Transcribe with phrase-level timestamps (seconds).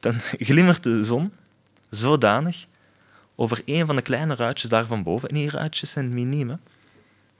[0.00, 0.14] dan
[0.48, 1.32] glimmert de zon
[1.90, 2.66] zodanig
[3.36, 5.28] over een van de kleine ruitjes daar van boven.
[5.28, 6.58] En die ruitjes zijn miniem,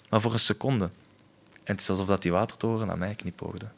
[0.08, 0.90] maar voor een seconde.
[1.64, 3.68] En het is alsof dat die watertoren naar mij knipoogde.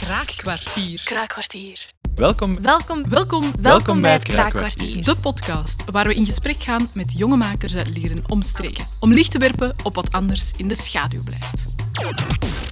[0.00, 1.00] Kraakkwartier.
[1.04, 1.86] Kraakkwartier.
[2.16, 2.62] Welkom.
[2.62, 5.04] Welkom, welkom, Welkom bij het Kraakkwartier.
[5.04, 8.86] De podcast waar we in gesprek gaan met jonge makers uit Lieren omstreken.
[9.00, 11.64] Om licht te werpen op wat anders in de schaduw blijft.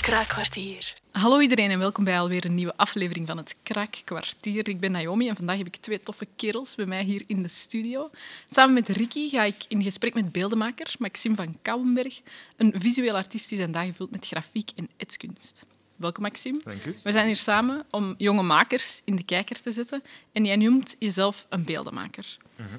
[0.01, 0.95] Kraakkwartier.
[1.13, 4.69] Hallo iedereen en welkom bij alweer een nieuwe aflevering van het Kraakkwartier.
[4.69, 7.49] Ik ben Naomi en vandaag heb ik twee toffe kerels bij mij hier in de
[7.49, 8.11] studio.
[8.49, 12.21] Samen met Ricky ga ik in gesprek met beeldenmaker Maxime van Kouwenberg,
[12.57, 15.65] een visueel artiest die zijn dagen gevuld met grafiek en etskunst.
[15.97, 16.61] Welkom Maxime.
[16.65, 16.95] Dank u.
[17.03, 20.03] We zijn hier samen om jonge makers in de kijker te zetten.
[20.33, 22.37] En jij noemt jezelf een beeldenmaker.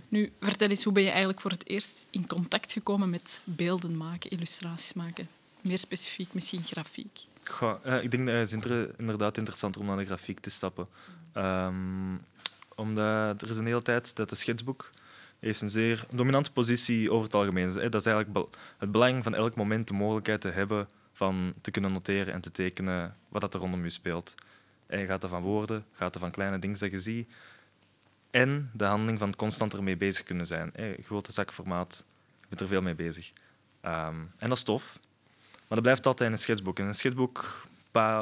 [0.09, 3.97] Nu, vertel eens, hoe ben je eigenlijk voor het eerst in contact gekomen met beelden
[3.97, 5.27] maken, illustraties maken?
[5.61, 7.19] Meer specifiek, misschien grafiek.
[7.43, 10.49] Goh, eh, ik denk dat het is inter- inderdaad interessant om naar de grafiek te
[10.49, 10.87] stappen.
[11.33, 12.15] Ehm,
[12.75, 14.89] omdat er is een hele tijd dat de schetsboek
[15.39, 17.71] heeft een zeer dominante positie over het algemeen.
[17.73, 21.91] Dat is eigenlijk het belang van elk moment de mogelijkheid te hebben van te kunnen
[21.91, 24.35] noteren en te tekenen wat dat er rondom je speelt.
[24.87, 27.31] En je gaat er van woorden, gaat er van kleine dingen dat je ziet.
[28.31, 30.71] En de handeling van constant ermee bezig kunnen zijn.
[30.73, 32.03] Een zakformaat,
[32.39, 33.31] je bent er veel mee bezig.
[33.81, 34.99] Ehm, en dat is tof.
[35.51, 36.79] Maar dat blijft altijd een schetsboek.
[36.79, 37.67] En een schetsboek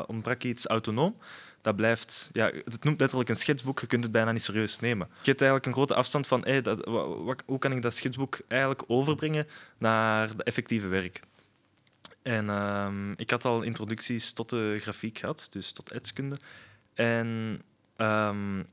[0.07, 1.17] ontbrak iets autonoom.
[1.61, 5.07] Dat blijft, ja, het noemt letterlijk een schetsboek, je kunt het bijna niet serieus nemen.
[5.07, 6.85] Je hebt eigenlijk een grote afstand van dat,
[7.45, 9.47] hoe kan ik dat schetsboek eigenlijk overbrengen
[9.78, 11.22] naar de effectieve werk.
[12.23, 16.38] En ehm, ik had al introducties tot de grafiek gehad, dus tot etskunde.
[16.93, 17.61] En
[17.95, 18.63] ehm,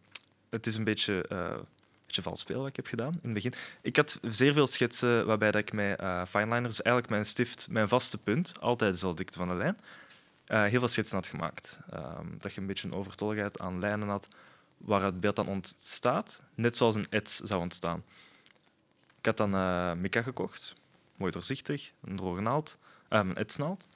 [0.50, 3.32] het is een beetje, eh een beetje vals spelen wat ik heb gedaan in het
[3.32, 3.54] begin.
[3.82, 7.66] Ik had zeer veel schetsen waarbij dat ik met eh fineliner, dus eigenlijk mijn stift,
[7.70, 9.78] mijn vaste punt, altijd dezelfde dikte van de lijn,
[10.44, 11.78] eh, heel veel schetsen had gemaakt.
[11.90, 14.28] Ehm, dat je een beetje een overtolligheid aan lijnen had
[14.76, 18.04] waar het beeld dan ontstaat, net zoals een ets zou ontstaan.
[19.18, 20.72] Ik had dan eh mica gekocht,
[21.16, 22.78] mooi doorzichtig, een droge naald,
[23.10, 23.88] eh, een etsnaald.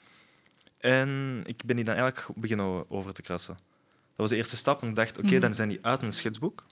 [0.79, 3.55] En ik ben die dan eigenlijk beginnen over te krassen.
[3.55, 5.41] Dat was de eerste stap en ik dacht, oké, Mhm.
[5.41, 6.65] dan zijn die uit mijn schetsboek.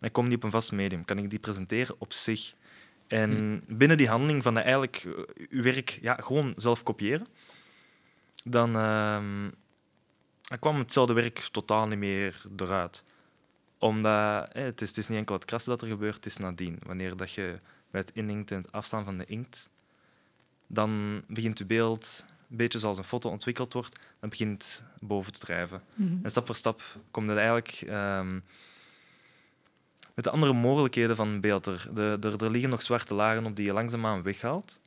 [0.00, 1.04] En ik kom die op een vast medium.
[1.04, 2.54] Kan ik die presenteren op zich?
[3.06, 7.26] En binnen die handeling van dat eigenlijk eh, uw werk ja, gewoon zelf kopiëren,
[8.44, 9.50] dan, ehm,
[10.40, 13.04] dan kwam hetzelfde werk totaal niet meer eruit.
[13.78, 16.36] Omdat eh, het, is, het is niet enkel het krassen dat er gebeurt, het is
[16.36, 16.78] nadien.
[16.86, 17.60] Wanneer dat je
[17.90, 19.70] bij het ininkt en het afstaan van de inkt,
[20.72, 25.38] dan begint je beeld, een beetje zoals een foto ontwikkeld wordt, dan begint boven te
[25.38, 25.82] drijven.
[26.22, 28.38] En stap voor stap komt het eigenlijk ehm,
[30.14, 31.66] met de andere mogelijkheden van beeld.
[31.66, 34.80] Er, de, er, er liggen nog zwarte lagen op die je langzaamaan weghaalt.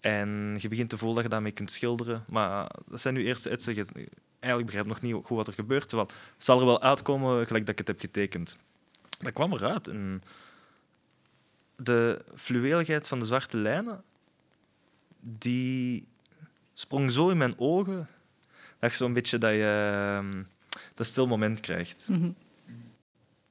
[0.00, 2.24] En je begint te voelen dat je daarmee kunt schilderen.
[2.28, 3.74] Maar dat zijn nu eerste etsen.
[3.74, 3.84] Je
[4.38, 5.88] eigenlijk begrijp nog niet goed wat er gebeurt.
[5.88, 8.56] Terwijl het zal er wel uitkomen gelijk dat ik het heb getekend.
[9.18, 9.88] Dat kwam eruit.
[9.88, 10.22] En
[11.76, 14.02] de fluweeligheid van de zwarte lijnen,
[15.20, 16.06] die
[16.74, 18.08] sprong zo in mijn ogen
[18.78, 20.42] dat je zo'n beetje dat je ehm,
[20.94, 22.08] dat stil moment krijgt.
[22.08, 22.30] Mhm.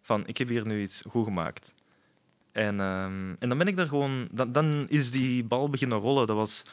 [0.02, 1.74] Van, ik heb hier nu iets goed gemaakt.
[2.52, 4.28] En, ehm, en dan ben ik daar gewoon...
[4.32, 6.28] Dan, dan is die bal beginnen rollen.
[6.28, 6.64] Dat was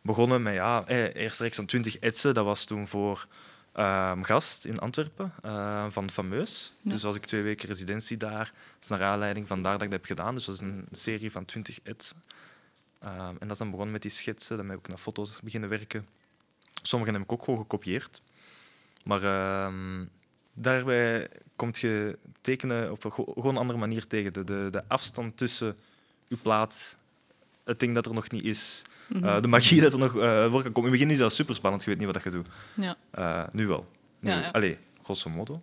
[0.00, 2.34] begonnen met, ja, eh, eerst rechts zo'n 20 etsen.
[2.34, 3.26] Dat was toen voor
[3.72, 6.74] ehm, gast in Antwerpen, eh, van Fameus.
[6.82, 6.90] Ja.
[6.90, 8.52] Dus was ik twee weken residentie daar.
[8.74, 10.34] Dat is naar aanleiding van daar dat ik dat heb gedaan.
[10.34, 12.22] Dus dat is een serie van 20 etsen.
[13.04, 14.56] Ehm, en dat is dan begonnen met die schetsen.
[14.56, 16.06] Dan ben ik ook naar foto's beginnen werken.
[16.82, 18.22] Sommige heb ik ook gewoon gekopieerd.
[19.04, 20.04] Maar ehm,
[20.52, 24.32] daarbij komt je tekenen op een gewoon een andere manier tegen.
[24.32, 25.78] De, de, de afstand tussen
[26.26, 26.96] je plaat,
[27.64, 29.24] het ding dat er nog niet is, Mhm.
[29.24, 30.76] eh, de magie dat er nog uh, voor kan komen.
[30.76, 32.48] In het begin is dat super spannend, je weet niet wat je doet.
[32.74, 32.96] Ja.
[33.10, 33.88] Eh, nu wel.
[34.18, 34.48] Nu, Ja, ja.
[34.48, 35.62] Allee, grosso modo.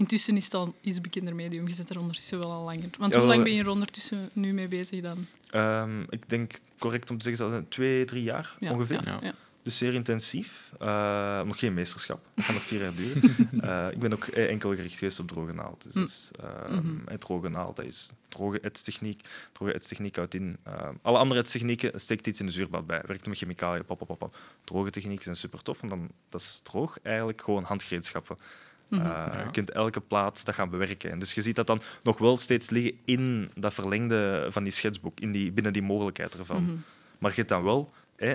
[0.00, 1.68] Intussen is het al iets bekender medium.
[1.68, 2.88] Je zit er ondertussen wel al langer.
[2.98, 5.26] Want Ja, hoe lang ben je er ondertussen nu mee bezig dan?
[5.50, 9.00] Ehm, ik denk correct om te zeggen, dat het twee, drie jaar Ja, ongeveer.
[9.04, 9.34] Ja, Ja.
[9.62, 10.72] Dus zeer intensief.
[10.78, 12.20] Eh, nog geen meesterschap.
[12.34, 13.22] Dat gaat nog vier jaar duren.
[13.60, 15.82] Eh, ik ben ook eh, enkel gericht geweest op droge naald.
[15.82, 16.02] Dus, Mm.
[16.02, 16.30] dus,
[17.06, 19.20] eh, droge naald, dat is droge etstechniek.
[19.52, 20.56] Droge etstechniek houdt in...
[20.64, 23.02] ehm, alle andere etstechnieken steekt iets in de zuurbad bij.
[23.06, 24.36] Werkt met chemicaliën, pop, pop, pop, pop.
[24.64, 28.38] Droge technieken zijn super tof, want dan, dat is droog eigenlijk gewoon handgereedschappen.
[28.90, 29.00] Mhm.
[29.00, 29.42] Eh, Ja.
[29.44, 31.10] Je kunt elke plaats dat gaan bewerken.
[31.10, 34.72] En dus je ziet dat dan nog wel steeds liggen in dat verlengde van die
[34.72, 36.62] schetsboek, in die, binnen die mogelijkheid ervan.
[36.62, 36.74] Mhm.
[37.18, 37.92] Maar je hebt dan wel,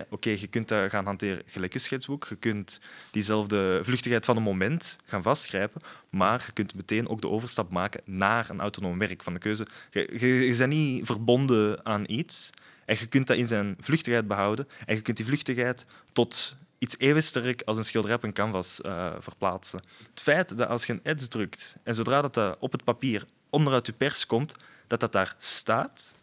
[0.09, 2.25] oké, je kunt dat gaan hanteren gelijk een schetsboek.
[2.29, 2.79] Je kunt
[3.11, 5.81] diezelfde vluchtigheid van een moment gaan vastgrijpen.
[6.09, 9.67] Maar je kunt meteen ook de overstap maken naar een autonoom werk van de keuze.
[9.91, 12.49] Je, je, je bent niet verbonden aan iets.
[12.85, 14.67] En je kunt dat in zijn vluchtigheid behouden.
[14.85, 18.79] En je kunt die vluchtigheid tot iets even sterk als een schilderij op een canvas
[18.85, 19.79] uh, verplaatsen.
[20.09, 23.25] Het feit dat als je een edge drukt en zodra dat, dat op het papier
[23.49, 24.55] onderuit je pers komt,
[24.87, 26.13] dat dat daar staat,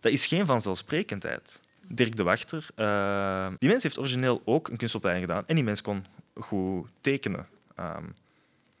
[0.00, 1.60] dat is geen vanzelfsprekendheid.
[1.88, 5.82] Dirk de Wachter, uh, die mens heeft origineel ook een kunstopleiding gedaan en die mens
[5.82, 7.48] kon goed tekenen.
[7.78, 8.14] Um,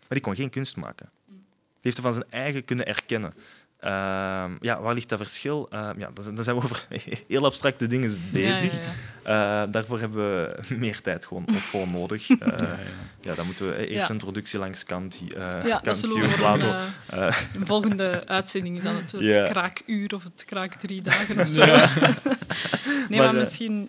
[0.08, 1.10] maar die kon geen kunst maken.
[1.26, 1.36] Die
[1.80, 3.34] heeft er van zijn eigen kunnen erkennen.
[3.80, 5.68] Uh, ja, waar ligt dat verschil?
[5.72, 6.86] Uh, ja, dan zijn we over
[7.28, 8.72] heel abstracte dingen bezig.
[8.72, 8.78] Ja,
[9.24, 12.28] ja, uh, daarvoor hebben we meer tijd gewoon, voor nodig.
[13.20, 15.22] Ja, dan moeten we eerst een introductie langs Kant,
[15.64, 16.74] ja, Kant Plato.
[17.08, 21.64] de volgende uitzending is dan het, het kraakuur of het kraak drie dagen of zo.
[21.64, 21.76] nee,
[23.08, 23.88] maar, maar misschien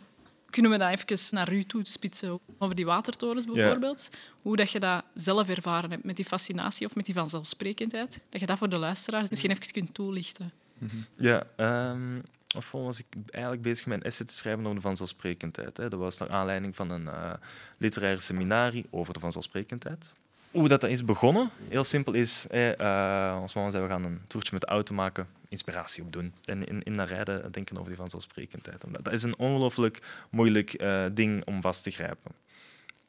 [0.61, 4.09] kunnen we dat even naar u toe spitsen over die watertorens bijvoorbeeld?
[4.41, 8.19] Hoe dat je dat zelf ervaren hebt met die fascinatie of met die vanzelfsprekendheid.
[8.29, 10.51] Dat je dat voor de luisteraars misschien even kunt toelichten.
[10.77, 10.95] Mhm.
[11.17, 11.43] Ja,
[11.91, 12.23] um,
[12.55, 15.77] of was ik eigenlijk bezig met een essay te schrijven over de vanzelfsprekendheid.
[15.77, 15.89] Hè.
[15.89, 17.33] Dat was naar aanleiding van een uh,
[17.77, 20.15] literaire seminarie over de vanzelfsprekendheid
[20.57, 24.53] hoe dat, is begonnen, heel simpel is, eh, ons mama zei we gaan een toertje
[24.53, 28.83] met de auto maken, inspiratie opdoen en in, in naar rijden denken over die vanzelfsprekendheid.
[29.01, 32.31] Dat is een ongelooflijk moeilijk uh, ding om vast te grijpen.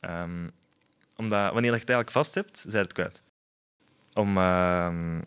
[0.00, 0.50] Um,
[1.17, 3.23] omdat wanneer je het eigenlijk vast hebt, zij het kwijt.
[4.12, 5.19] Om uh,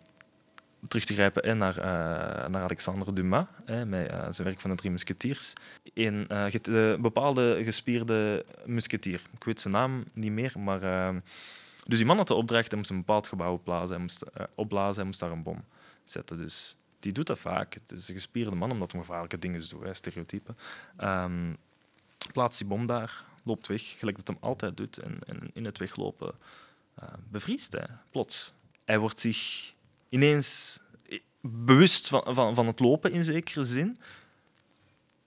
[0.87, 1.83] terug te grijpen eh, naar, uh,
[2.47, 5.53] naar Alexandre Dumas, eh, met uh, zijn werk van de Drie Musketiers.
[5.93, 6.27] Een
[7.01, 9.21] bepaalde gespierde musketier.
[9.33, 11.19] Ik weet zijn naam niet meer, maar ehm,
[11.87, 14.45] dus die man had de opdracht, hij moest een bepaald gebouw opblazen, hij moest, uh,
[14.55, 15.63] opblazen, hij daar een bom
[16.03, 16.37] zetten.
[16.37, 17.73] Dus die doet dat vaak.
[17.73, 20.57] Het is een gespierde man, omdat hij gevaarlijke dingen doet, hè, stereotypen.
[21.01, 21.57] Um,
[22.33, 24.97] plaatst die bom daar, loopt weg, gelijk dat hem altijd doet.
[24.97, 25.19] En,
[25.53, 26.33] in het weglopen
[26.99, 28.53] uh, bevriest hij, plots.
[28.85, 29.73] Hij wordt zich
[30.09, 30.79] ineens
[31.41, 33.97] bewust van, van, van het lopen in zekere zin.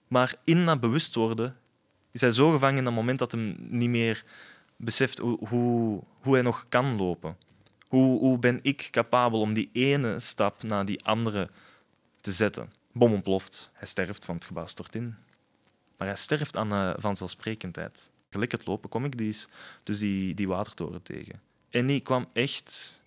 [0.07, 1.57] Maar in dat bewust worden
[2.11, 4.23] is hij zo gevangen in dat moment dat hem niet meer
[4.77, 7.37] beseft hoe, hoe, hoe hij nog kan lopen.
[7.87, 11.49] Hoe, hoe ben ik capabel om die ene stap naar die andere
[12.21, 12.71] te zetten?
[12.91, 15.15] Bom ontploft, hij sterft, van het gebouw stort in.
[15.97, 18.11] Maar hij sterft aan uh, vanzelfsprekendheid.
[18.29, 19.35] Gelijk het lopen kom ik die,
[19.83, 21.41] dus die, die watertoren tegen.
[21.69, 23.01] En die kwam echt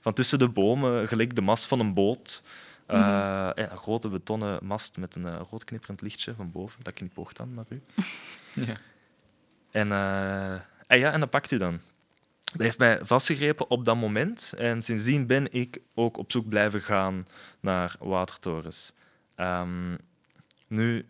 [0.00, 2.42] van tussen de bomen, gelijk de mast van een boot.
[2.88, 6.82] Uh, een grote betonnen mast met een uh, rood knipperend lichtje van boven.
[6.82, 7.82] Dat knipoogt dan naar u.
[8.66, 8.74] ja.
[9.70, 9.88] En
[10.88, 11.80] en ja, en dat pakt u dan.
[12.52, 14.54] Dat heeft mij vastgegrepen op dat moment.
[14.56, 17.26] En sindsdien ben ik ook op zoek blijven gaan
[17.60, 18.94] naar watertorens.
[19.36, 19.98] Um,
[20.68, 21.06] nu,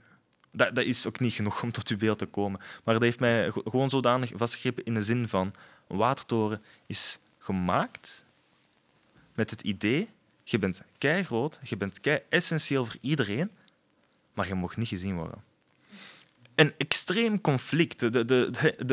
[0.53, 2.61] dat, dat, is ook niet genoeg om tot uw beeld te komen.
[2.85, 5.53] Maar dat heeft mij gewoon zodanig vastgegrepen in de zin van...
[5.89, 8.25] Een watertoren is gemaakt
[9.35, 10.09] met het idee...
[10.45, 13.51] Je bent kei groot, je bent kei essentieel voor iedereen,
[14.35, 15.48] maar je mag niet gezien worden
[16.59, 18.01] een extreem conflict.
[18.01, 18.51] De, de, de,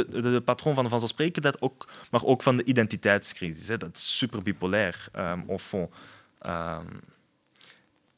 [0.10, 3.68] de, de patroon van de vanzelfsprekendheid, ook, maar ook van de identiteitscrisis.
[3.68, 3.78] Hè.
[3.78, 5.92] Dat is super bipolair, um, au fond.
[6.46, 7.00] Um,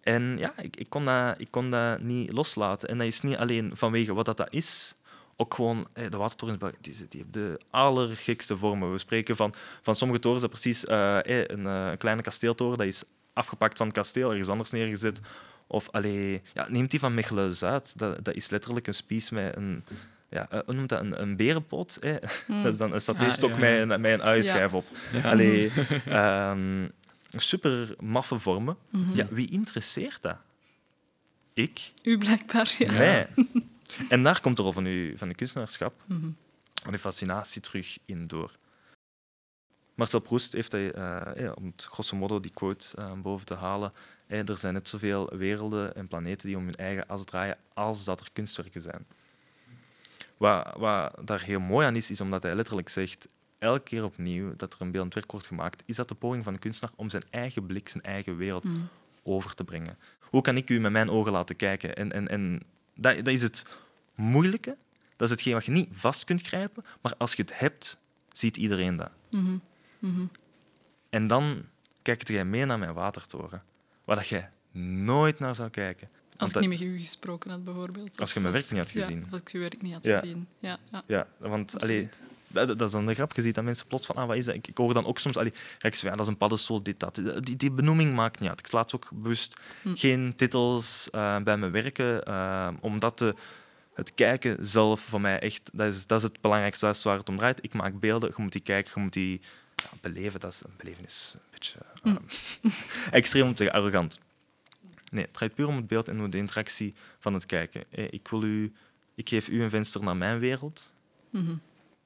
[0.01, 2.89] en ja, ik, ik, kon dat, ik kon dat niet loslaten.
[2.89, 4.95] En dat is niet alleen vanwege wat dat, dat is,
[5.35, 8.91] ook gewoon, de watertorens die, die hebben de allergekste vormen.
[8.91, 12.88] We spreken van, van sommige torens dat precies uh, een, uh, een kleine kasteeltoren, dat
[12.88, 13.03] is
[13.33, 15.19] afgepakt van het kasteel, ergens anders neergezet
[15.67, 17.97] of allee, ja, neemt die van Mechelen-Zuid.
[17.99, 19.83] Dat, dat is letterlijk een spies met een,
[20.29, 21.97] ja, uh, noemt dat, een, een berenpot.
[21.99, 22.15] Hè?
[22.47, 22.61] Mm.
[22.63, 24.85] Dat is dan een saté-stok ah, met, een, met een uienschijf op.
[25.23, 25.71] Allee,
[26.09, 26.91] um,
[27.35, 28.77] super maffe vormen.
[28.89, 29.15] Mm -hmm.
[29.15, 30.37] ja, wie interesseert dat?
[31.53, 31.92] Ik?
[32.03, 32.92] U blijkbaar, ja.
[32.92, 33.25] Nee.
[34.09, 36.35] En daar komt de rol van, u, van de kunstenaarschap, mm -hmm.
[36.83, 38.57] van de fascinatie terug in door.
[39.97, 43.56] Marcel Proust heeft hij, uh, ja, om het grosso modo die quote uh, boven te
[43.56, 43.94] halen,
[44.27, 48.19] er zijn net zoveel werelden en planeten die om hun eigen as draaien als dat
[48.19, 49.06] er kunstwerken zijn.
[50.37, 53.27] Wat, wat daar heel mooi aan is, is omdat hij letterlijk zegt
[53.59, 56.54] elke keer opnieuw dat er een beeldend werk wordt gemaakt, is dat de poging van
[56.54, 58.87] de kunstenaar om zijn eigen blik, zijn eigen wereld mm.
[59.23, 59.97] over te brengen.
[60.19, 61.95] Hoe kan ik u met mijn ogen laten kijken?
[61.95, 62.61] En, en, en
[62.95, 63.66] dat, dat is het
[64.16, 64.77] moeilijke.
[65.16, 67.99] Dat is hetgeen wat je niet vast kunt grijpen, maar als je het hebt,
[68.31, 69.11] ziet iedereen dat.
[69.30, 69.61] Mm -hmm.
[71.09, 71.63] En dan
[72.01, 73.63] kijkt jij mee naar mijn watertoren
[74.06, 74.49] waar dat jij
[74.81, 76.09] nooit naar zou kijken.
[76.37, 78.19] Als ik niet met u gesproken had, bijvoorbeeld.
[78.19, 79.19] Als je mijn werk niet had gezien.
[79.19, 80.47] Ja, als ik je werk niet had gezien.
[80.59, 81.04] Ja, ja.
[81.07, 82.09] ja want allee,
[82.47, 83.35] dat, dat, is dan de grap.
[83.35, 84.56] Je ziet dat mensen plots van, ah, wat is dat?
[84.56, 87.21] Ik, ik hoor dan ook soms, allee, ja, dat is een paddenstoel, dit, dat.
[87.39, 88.59] Die, die benoeming maakt niet uit.
[88.59, 89.95] Ik laat ook bewust hm.
[89.95, 93.35] geen titels uh, bij mijn werken, uh, omdat de,
[93.94, 97.18] het kijken zelf voor mij echt, dat is, dat is het belangrijkste, dat is waar
[97.18, 97.63] het om draait.
[97.63, 99.42] Ik maak beelden, je moet die kijken, je moet die
[99.83, 100.39] ja, beleven.
[100.39, 102.15] Dat is een belevenis beetje uh,
[103.11, 104.19] extreem om te zeggen, arrogant.
[105.11, 107.83] Nee, het draait puur om het beeld en om de interactie van het kijken.
[107.89, 108.73] Ik, wil u,
[109.15, 110.93] ik geef u een venster naar mijn wereld.
[111.29, 111.55] Mhm.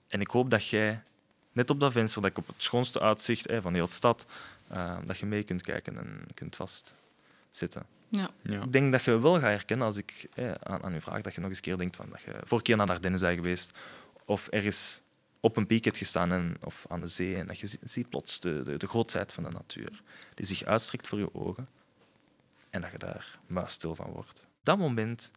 [0.07, 1.03] En ik hoop dat jij,
[1.51, 4.25] net op dat venster, dat ik op het schoonste uitzicht hè, van heel de stad,
[4.71, 7.85] uh, dat je mee kunt kijken en kunt vastzitten.
[8.09, 8.29] Ja.
[8.41, 8.61] Ja.
[8.61, 11.33] Ik denk dat je wel gaat herkennen als ik eh, aan, aan u vraag, dat
[11.33, 13.35] je nog eens een keer denkt van dat je vorige keer naar de Ardennen bent
[13.35, 13.77] geweest
[14.25, 15.01] of ergens
[15.43, 18.09] op een piek hebt gestaan en, of aan de zee en dat je zie- ziet
[18.09, 20.01] plots de, de, de grootheid van de natuur
[20.35, 21.67] die zich uitstrekt voor je ogen
[22.69, 24.47] en dat je daar muisstil van wordt.
[24.59, 25.31] Op dat moment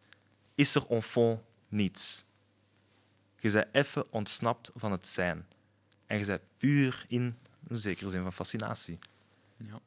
[0.55, 2.25] is er en fond niets.
[3.39, 5.47] Je bent even ontsnapt van het zijn
[6.07, 7.37] en je bent puur in
[7.69, 8.99] een zekere zin van fascinatie.
[9.57, 9.81] Ja.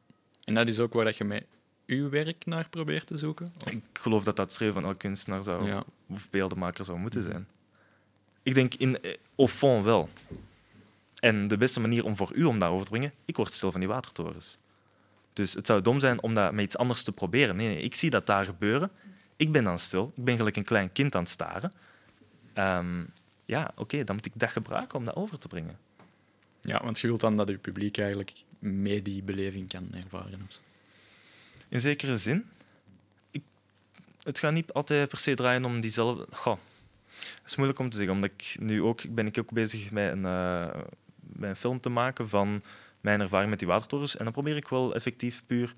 [0.44, 1.46] En dat is ook waar dat je met
[1.86, 3.54] uw werk naar probeert te zoeken?
[3.66, 5.84] Of- Ik geloof dat dat streven van elke kunstenaar zou, Ja.
[6.10, 7.48] of beeldenmaker zou moeten zijn.
[8.48, 10.10] Ik denk in eh, au fond wel.
[11.20, 13.80] En de beste manier om voor u om daarover te brengen, ik word stil van
[13.80, 14.58] die watertorens.
[15.34, 17.56] Dus het zou dom zijn om dat met iets anders te proberen.
[17.56, 18.92] Nee, nee, ik zie dat daar gebeuren.
[19.36, 20.12] Ik ben dan stil.
[20.16, 21.74] Ik ben gelijk een klein kind aan het staren.
[22.54, 23.04] Ehm,
[23.46, 25.78] ja, oké, dan moet ik dat gebruiken om dat over te brengen.
[26.62, 30.48] Ja, want je wilt dan dat je publiek eigenlijk mee die beleving kan ervaren.
[31.68, 32.46] In zekere zin.
[33.32, 33.44] Ik,
[34.24, 36.28] het gaat niet altijd per se draaien om diezelfde.
[36.32, 36.58] Goh,
[37.30, 40.12] het is moeilijk om te zeggen, omdat ik nu ook ben ik ook bezig met
[40.12, 40.82] een, eh,
[41.20, 42.62] met een film te maken van
[43.02, 44.18] mijn ervaring met die watertorens.
[44.18, 45.76] En dan probeer ik wel effectief puur.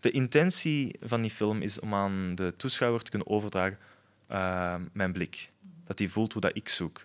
[0.00, 3.78] De intentie van die film is om aan de toeschouwer te kunnen overdragen
[4.26, 5.50] eh, mijn blik.
[5.84, 7.04] Dat hij voelt hoe dat ik zoek.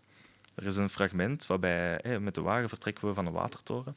[0.56, 3.96] Er is een fragment waarbij eh, met de wagen vertrekken we van een watertoren.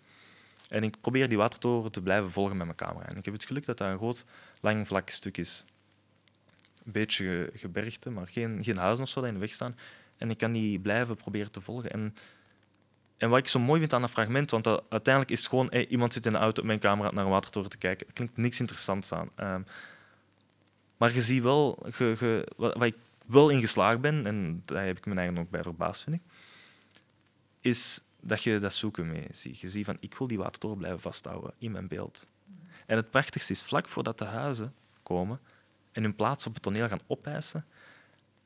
[0.68, 3.06] En ik probeer die watertoren te blijven volgen met mijn camera.
[3.06, 4.24] En ik heb het geluk dat dat een groot,
[4.60, 5.64] lang, vlak stuk is.
[6.88, 9.74] Een beetje ge- gebergte, maar geen, geen huizen of zo in de weg staan.
[10.16, 11.90] En ik kan die blijven proberen te volgen.
[11.90, 12.14] En,
[13.16, 15.86] en wat ik zo mooi vind aan dat fragment, want dat, uiteindelijk is gewoon hey,
[15.86, 18.06] iemand zit in de auto op mijn camera naar een watertoren te kijken.
[18.06, 19.30] Er klinkt niks interessants aan.
[19.34, 19.62] Ehm,
[20.96, 21.86] maar je ziet wel,
[22.56, 26.02] wat ik wel in geslaagd ben, en daar heb ik me eigenlijk ook bij verbaasd,
[26.02, 26.22] vind ik,
[27.60, 29.60] is dat je dat zoeken mee ziet.
[29.60, 32.26] Je ziet van, ik wil die watertoren blijven vasthouden in mijn beeld.
[32.86, 35.40] En het prachtigste is, vlak voordat de huizen komen
[35.92, 37.66] en hun plaats op het toneel gaan opeisen,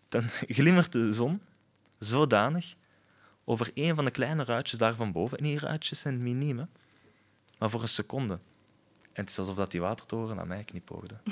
[0.09, 0.23] dan
[0.59, 1.43] glimmert de zon
[1.99, 2.75] zodanig
[3.45, 5.39] over een van de kleine ruitjes daar van boven.
[5.39, 6.69] En die ruitjes zijn miniem,
[7.59, 8.39] maar voor een seconde.
[9.13, 11.17] En het is alsof dat die watertoren naar mij knipoogde.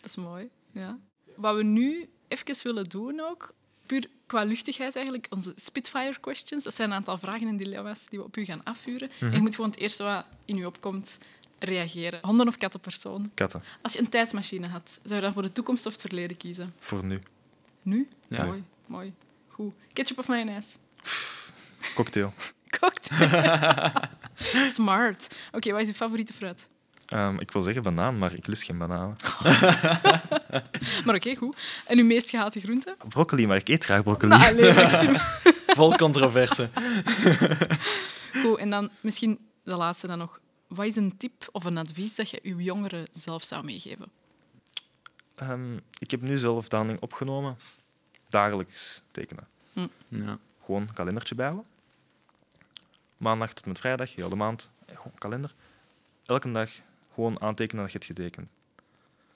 [0.00, 0.48] Dat is mooi.
[0.72, 0.98] Ja.
[1.36, 3.54] Wat we nu even willen doen ook,
[3.86, 6.64] puur qua luchtigheid eigenlijk, onze Spitfire questions.
[6.64, 9.10] Dat zijn een aantal vragen en dilemma's die we op u gaan afvuren.
[9.20, 11.18] En je moet gewoon het eerste wat in u opkomt
[11.64, 12.18] reageren.
[12.22, 13.30] Honden- of kattenpersoon.
[13.34, 16.36] Katten, Als je een tijdsmachine had, zou je dan voor de toekomst of het verleden
[16.36, 16.74] kiezen?
[16.78, 17.20] voor nu.
[17.82, 18.08] Nu?
[18.28, 18.44] Ja.
[18.44, 19.12] Mooi, mooi.
[19.48, 19.72] Goed.
[19.92, 20.76] Ketchup of mayonaise?
[21.94, 22.32] Cocktail.
[22.80, 23.90] Cocktail.
[24.74, 25.34] Smart.
[25.52, 26.68] Oké, wat is uw favoriete fruit?
[27.06, 29.16] Ehm, ik wil zeggen banaan, maar ik lust geen bananen.
[31.04, 31.56] Maar oké, goed.
[31.86, 32.96] En uw meest gehate groente?
[33.08, 34.28] Broccoli, maar ik eet graag broccoli.
[34.36, 35.18] Nou, allee.
[35.66, 36.68] Vol controverse.
[38.42, 40.40] Goed, en dan misschien de laatste dan nog.
[40.74, 44.10] Wat is een tip of een advies dat je uw jongeren zelf zou meegeven?
[45.34, 47.56] Ehm, ik heb nu zelf Downing opgenomen.
[48.28, 49.46] Dagelijks tekenen.
[50.08, 50.38] Ja.
[50.64, 51.66] Gewoon een kalendertje bijhouden.
[53.16, 54.70] Maandag tot met vrijdag, heel de maand.
[54.86, 55.54] eh, Gewoon kalender.
[56.26, 56.70] Elke dag
[57.14, 58.48] gewoon aantekenen dat je het getekend.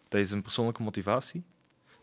[0.09, 1.43] Dat is een persoonlijke motivatie.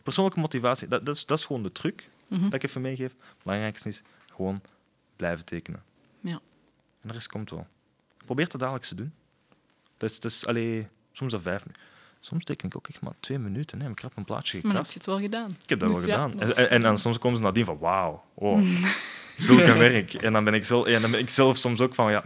[0.03, 2.43] Persoonlijke motivatie, dat, dat, is, dat is gewoon de truc Mhm.
[2.43, 3.11] dat ik even meegeef.
[3.11, 4.61] Het belangrijkste is gewoon
[5.15, 5.83] blijven tekenen.
[6.19, 6.31] Ja.
[7.01, 7.67] En de rest komt wel.
[8.25, 9.13] Probeer het dagelijks te doen.
[10.03, 11.81] Dat is, dat is allee, soms dat vijf minuten.
[12.19, 13.81] Soms teken ik ook echt maar twee minuten.
[13.81, 13.89] Hè.
[13.89, 14.93] Ik heb een plaatje Maar gekrast.
[14.93, 15.57] heb je het wel gedaan?
[15.63, 16.39] Ik heb dat wel Dus ja, gedaan.
[16.41, 18.61] En, en, en dan soms komen ze nadien van wauw, oh,
[19.37, 20.13] zulk een werk.
[20.13, 22.23] En dan ben, ik zelf, en dan ben ik zelf soms ook van ja,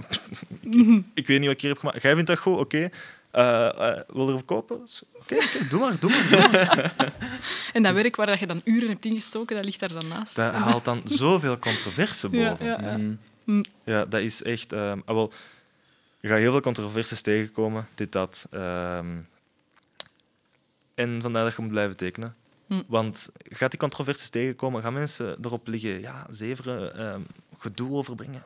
[0.62, 2.02] ik, ik weet niet wat ik hier heb gemaakt.
[2.02, 2.90] Jij vindt dat goed, oké.
[3.32, 4.88] Eh, eh, wil je er kopen?
[5.14, 5.36] Oké,
[5.70, 6.28] doe maar, doe maar.
[6.30, 6.94] Doe maar.
[7.74, 10.36] En dat werk waar je dan uren hebt ingestoken, dat ligt daar dan naast.
[10.36, 12.66] Dat haalt dan zoveel controverse Ja, boven.
[12.66, 12.98] ja.
[13.44, 13.64] Mm.
[13.86, 14.74] Ja, dat is echt.
[14.74, 15.32] ah, wel,
[16.20, 18.48] je gaat heel veel controversies tegenkomen, dit, dat.
[18.52, 19.18] ehm,
[20.96, 22.36] en vandaar dat je moet blijven tekenen.
[22.68, 22.82] Hm.
[22.88, 27.22] Want gaat die controversies tegenkomen, gaan mensen erop liggen, ja, zeveren, ehm,
[27.58, 28.44] gedoe overbrengen.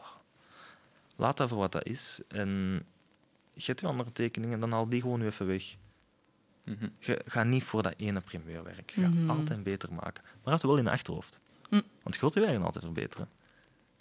[1.16, 2.20] Laat dat voor wat dat is.
[2.28, 2.50] En
[3.54, 5.76] je hebt je andere tekeningen, dan haal die gewoon nu even weg.
[6.66, 6.88] Mhm.
[7.00, 8.92] Je gaat niet voor dat ene primeurwerk.
[8.96, 9.30] Je gaat Mhm.
[9.30, 10.24] altijd beter maken.
[10.24, 11.40] Maar dat is wel in je achterhoofd.
[11.70, 11.82] Hm.
[12.04, 13.28] Want je wilt je werken altijd verbeteren.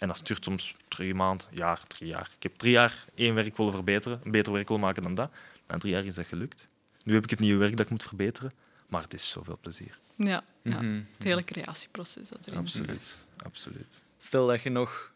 [0.01, 2.31] En dat stuurt soms drie maanden, jaar, drie jaar.
[2.35, 5.31] Ik heb drie jaar één werk willen verbeteren, een beter werk willen maken dan dat.
[5.67, 6.67] Na drie jaar is dat gelukt.
[7.03, 8.51] Nu heb ik het nieuwe werk dat ik moet verbeteren,
[8.89, 9.99] maar het is zoveel plezier.
[10.15, 10.81] Ja, ja.
[10.81, 11.01] Mhm.
[11.13, 12.81] het hele creatieproces dat erin zit.
[12.81, 13.27] Absoluut.
[13.45, 14.03] Absoluut.
[14.17, 15.11] Stel dat je nog...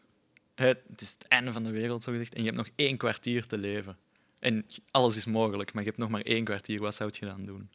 [0.54, 3.46] Het is het einde van de wereld, zo gezegd, en je hebt nog één kwartier
[3.46, 3.96] te leven.
[4.38, 6.80] En alles is mogelijk, maar je hebt nog maar één kwartier.
[6.80, 7.70] Wat zou je dan doen?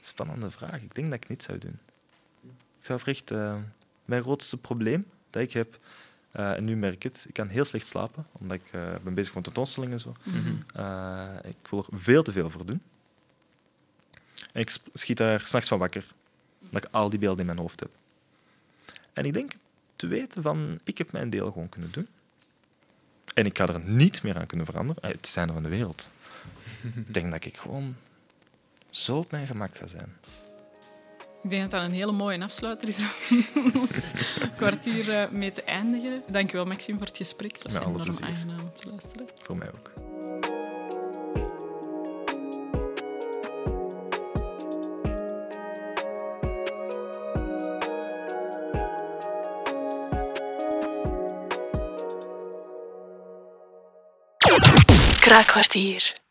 [0.00, 0.82] Spannende vraag.
[0.82, 1.78] Ik denk dat ik niet zou doen.
[2.78, 3.30] Ik zou oprecht...
[3.30, 3.56] eh,
[4.04, 5.78] mijn grootste probleem dat ik heb.
[6.34, 7.24] Eh, en nu merk ik het.
[7.28, 10.14] Ik kan heel slecht slapen, omdat ik eh, ben bezig met tentoonstellingen en zo.
[10.22, 10.54] Mhm.
[10.74, 12.82] Eh, ik wil er veel te veel voor doen.
[14.52, 16.06] En ik schiet daar s'nachts van wakker,
[16.70, 17.90] dat ik al die beelden in mijn hoofd heb.
[19.12, 19.52] En ik denk
[19.96, 22.08] te weten van, ik heb mijn deel gewoon kunnen doen.
[23.34, 25.10] En ik ga er niet meer aan kunnen veranderen.
[25.10, 26.10] Het zijn er van de wereld.
[27.06, 27.96] ik denk dat ik gewoon
[28.90, 30.16] zo op mijn gemak ga zijn.
[31.44, 32.98] Ik denk dat dat een hele mooie afsluiter is
[33.56, 34.12] om ons
[34.56, 36.22] kwartier eh, mee te eindigen.
[36.30, 37.52] Dankjewel, Maxime, voor het gesprek.
[37.52, 38.24] Het was enorm plezier.
[38.24, 39.26] aangenaam om te luisteren.
[39.42, 39.92] Voor mij ook.
[55.20, 56.22] Kraakkwartier.